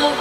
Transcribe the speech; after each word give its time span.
Why 0.00 0.16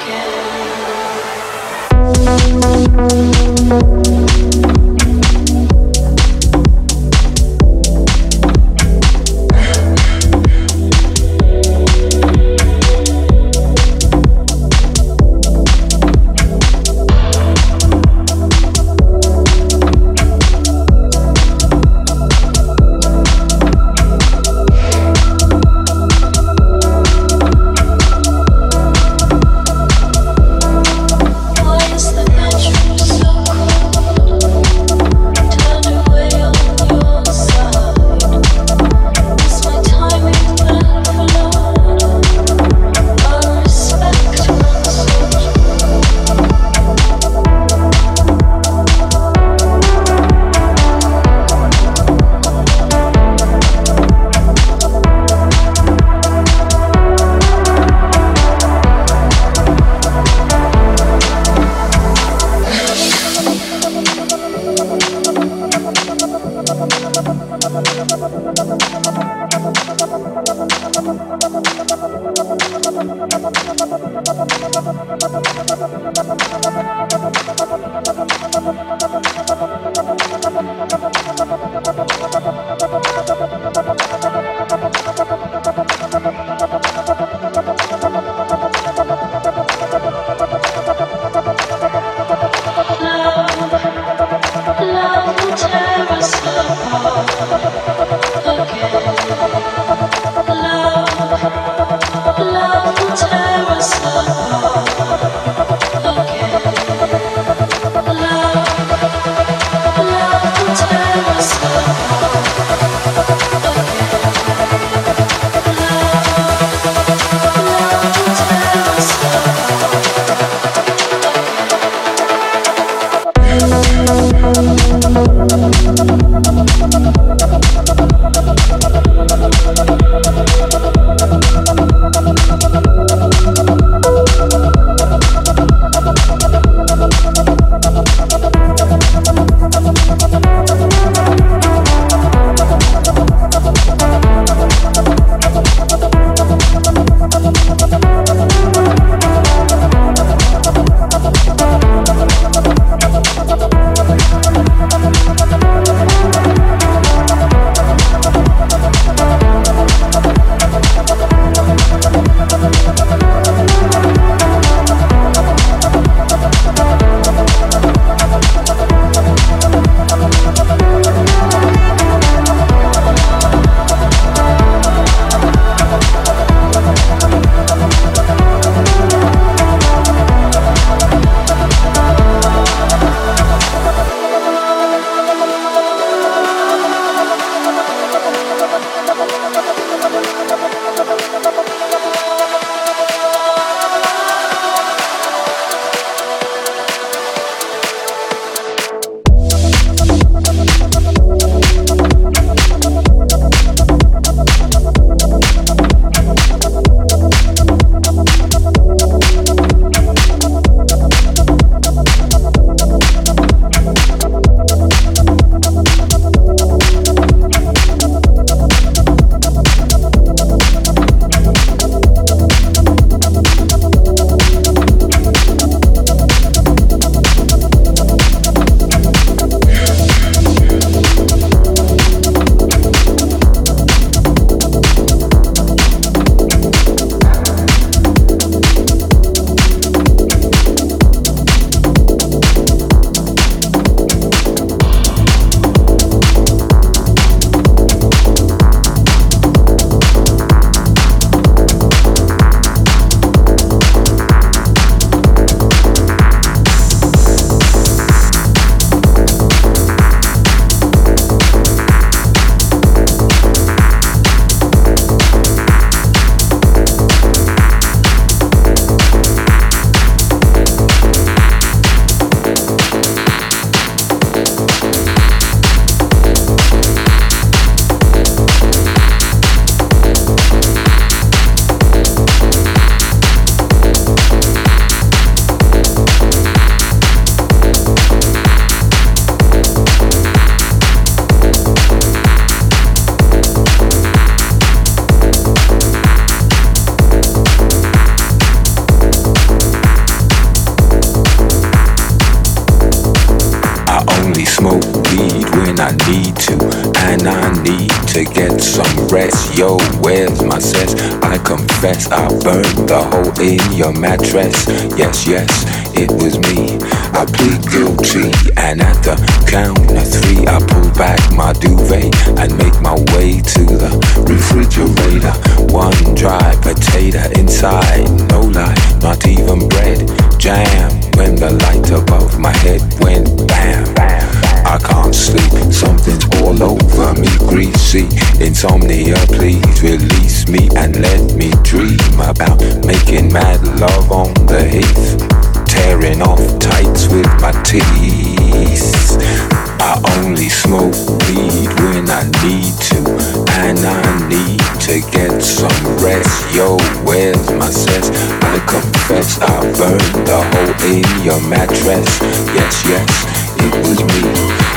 dress. 361.83 362.19
Yes, 362.53 362.85
yes, 362.85 363.09
it 363.57 363.73
was 363.87 363.99
me. 364.11 364.21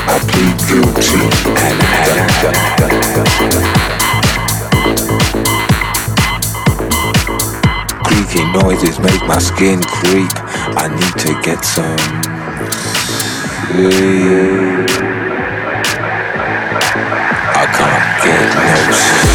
I 0.07 0.19
plead 0.29 0.57
guilty 0.67 1.23
and 1.63 1.77
had 1.91 2.17
a 2.17 2.53
Creaky 8.03 8.43
noises 8.53 8.99
make 8.99 9.23
my 9.27 9.39
skin 9.39 9.81
creep. 9.81 10.31
I 10.75 10.87
need 10.87 11.15
to 11.25 11.33
get 11.41 11.65
some 11.65 11.97
sleep. 13.67 14.89
I 17.55 17.65
can't 17.77 18.23
get 18.23 18.43
no 18.55 18.93
sleep. 18.93 19.32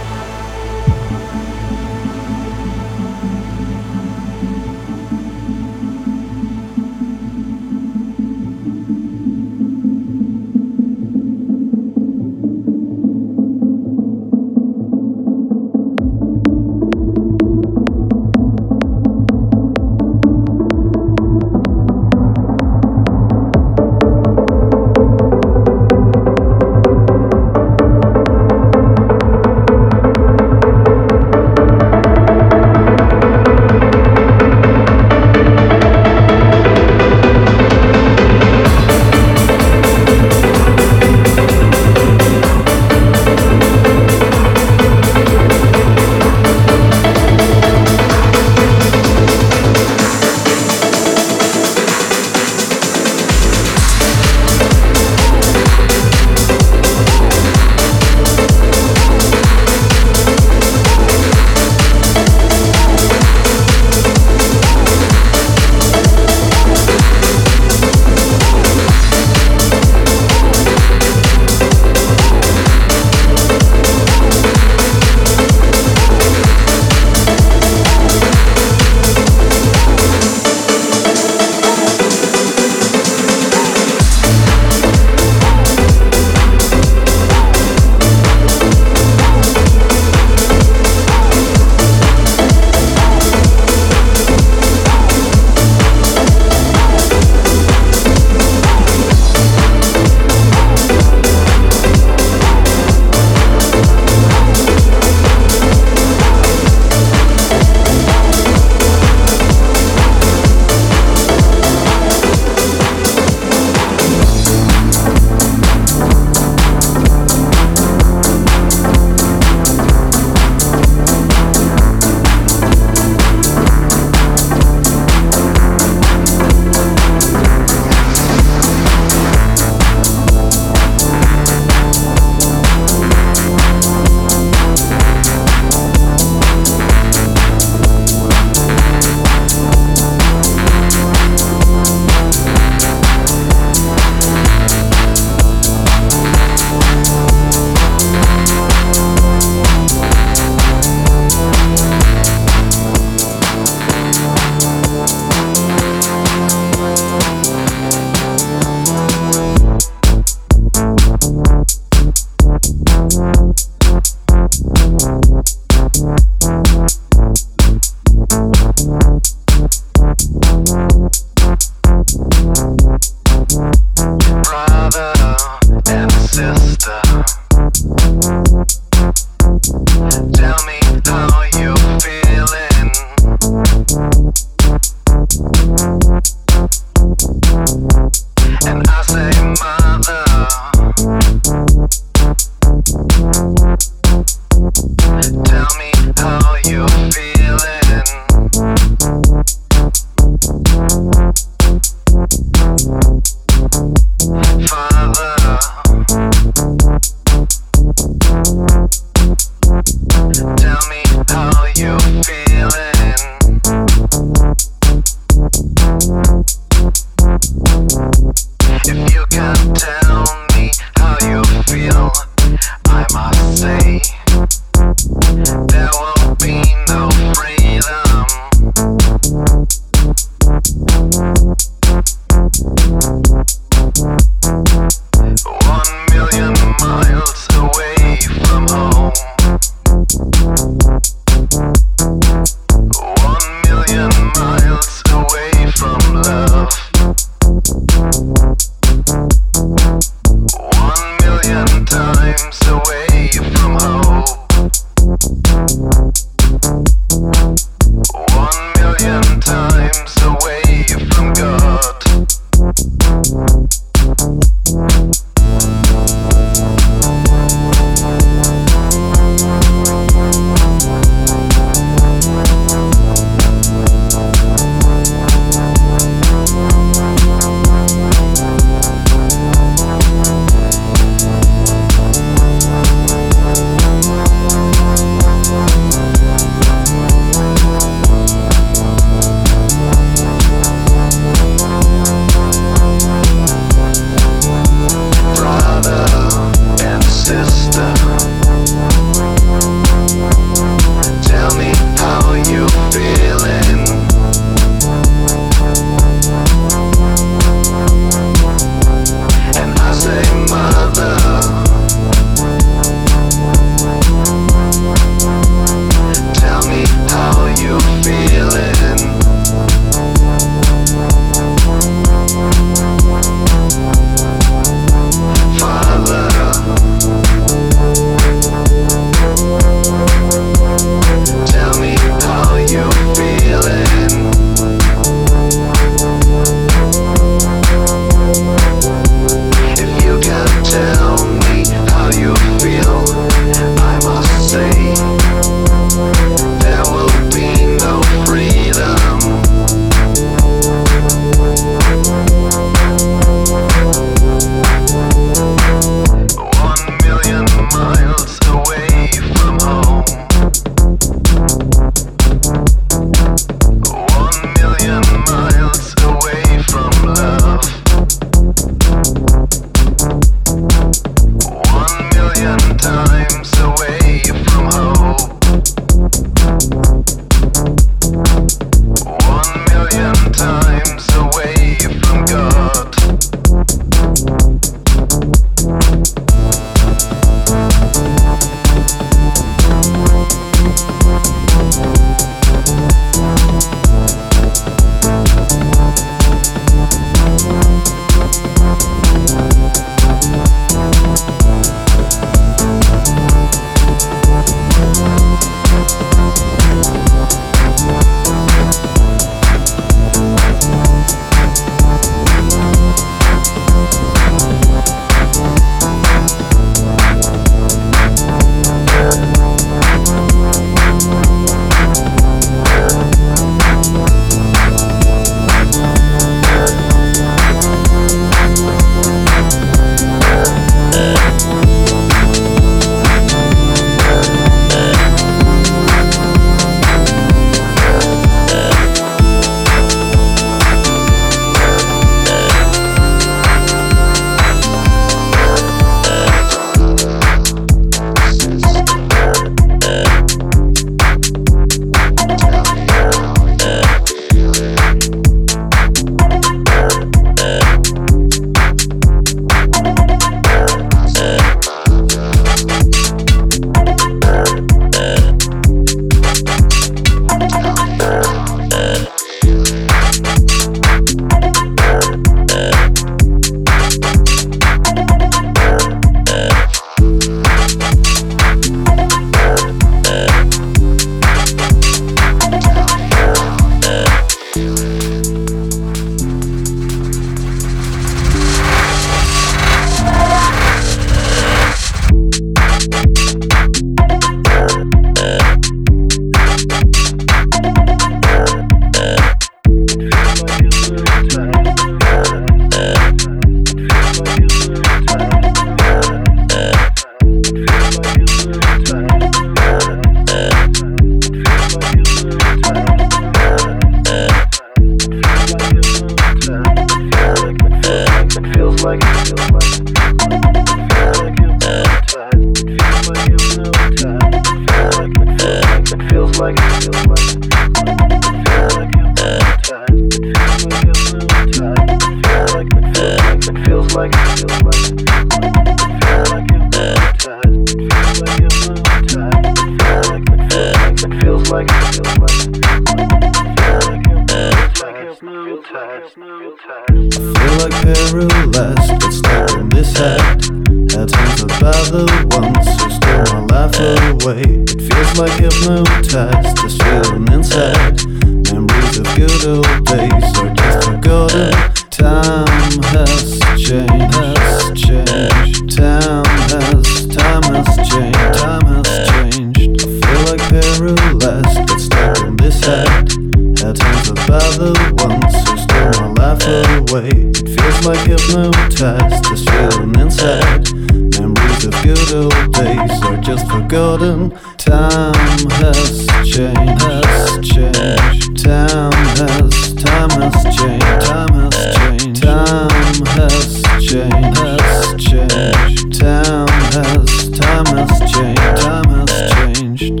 time 598.34 598.84
has 598.90 599.10
changed. 599.32 600.00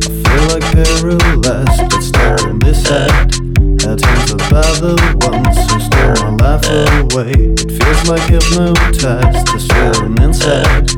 I 0.00 0.08
feel 0.24 0.44
like 0.52 0.66
paralyzed, 0.72 1.82
but 1.90 2.02
stuck 2.02 2.42
on 2.44 2.58
this 2.58 2.82
about 4.32 4.76
the 4.80 4.94
ones 5.26 5.56
who 5.70 5.78
stole 5.80 6.30
my 6.32 6.36
life 6.36 6.66
away. 7.12 7.32
It 7.32 7.70
feels 7.70 8.02
like 8.08 8.24
hypnotized, 8.28 9.46
the 9.46 9.58
feeling 9.68 10.16
inside. 10.22 10.97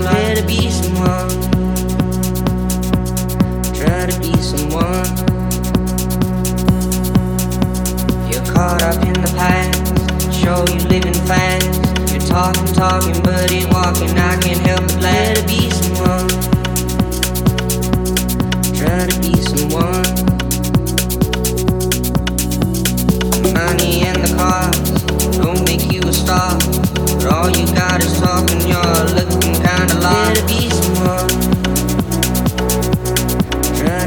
Try 0.00 0.34
to 0.34 0.42
be 0.46 0.70
someone. 0.70 1.28
Try 3.74 4.06
to 4.06 4.18
be 4.20 4.32
someone. 4.40 5.06
You're 8.30 8.46
caught 8.52 8.82
up 8.82 8.96
in 9.04 9.12
the 9.12 9.32
past. 9.36 10.32
Show 10.32 10.64
you 10.72 10.80
living 10.88 11.14
fast. 11.28 11.66
You're 12.10 12.26
talking, 12.26 12.66
talking, 12.74 13.22
but 13.22 13.52
ain't 13.52 13.70
walking. 13.72 14.10
I 14.18 14.40
can't 14.40 14.60
help 14.66 14.80
but 14.80 14.98
glad 14.98 15.46
be 15.46 15.70
someone. 15.70 16.28
Try 18.74 19.06
to 19.06 19.20
be 19.20 19.34
someone. 19.42 20.02
The 23.42 23.52
money 23.54 24.02
and 24.02 24.24
the 24.24 24.34
cars 24.36 25.36
don't 25.36 25.62
make 25.66 25.92
you 25.92 26.00
a 26.08 26.12
star, 26.12 26.56
but 26.58 27.26
all 27.26 27.50
you 27.50 27.66
got 27.74 28.02
is 28.02 28.18
talking. 28.18 28.60
You're 28.66 29.04
looking. 29.14 29.61
Dare 30.02 30.34
to 30.34 30.44
be 30.46 30.68
someone. 30.68 31.28
Try 33.76 34.06